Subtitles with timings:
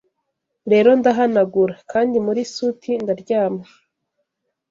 [0.71, 3.65] rero ndahanagura, kandi muri suti ndaryama